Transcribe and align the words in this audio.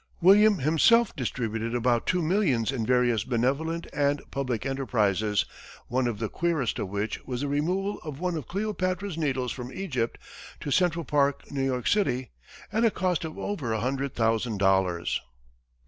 William 0.19 0.57
himself 0.57 1.15
distributed 1.15 1.75
about 1.75 2.07
two 2.07 2.23
millions 2.23 2.71
in 2.71 2.87
various 2.87 3.23
benevolent 3.23 3.85
and 3.93 4.19
public 4.31 4.65
enterprises, 4.65 5.45
one 5.89 6.07
of 6.07 6.17
the 6.17 6.27
queerest 6.27 6.79
of 6.79 6.89
which 6.89 7.23
was 7.27 7.41
the 7.41 7.47
removal 7.47 7.99
of 7.99 8.19
one 8.19 8.35
of 8.35 8.47
"Cleopatra's 8.47 9.15
Needles" 9.15 9.51
from 9.51 9.71
Egypt 9.71 10.17
to 10.61 10.71
Central 10.71 11.05
Park, 11.05 11.51
New 11.51 11.61
York 11.63 11.85
City, 11.85 12.31
at 12.73 12.83
a 12.83 12.89
cost 12.89 13.23
of 13.23 13.37
over 13.37 13.71
a 13.73 13.79
hundred 13.79 14.15
thousand 14.15 14.57
dollars. 14.57 15.21